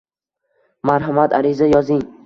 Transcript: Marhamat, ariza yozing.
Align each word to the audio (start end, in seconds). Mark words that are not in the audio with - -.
Marhamat, 0.91 1.29
ariza 1.41 1.65
yozing. 1.75 2.03